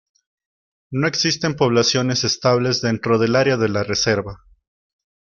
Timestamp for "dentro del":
2.81-3.35